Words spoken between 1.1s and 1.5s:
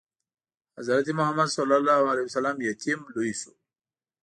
محمد